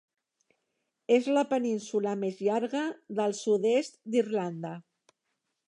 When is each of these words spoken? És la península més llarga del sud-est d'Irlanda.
És 1.17 1.27
la 1.35 1.43
península 1.51 2.13
més 2.23 2.41
llarga 2.47 2.81
del 3.21 3.37
sud-est 3.41 4.01
d'Irlanda. 4.15 4.73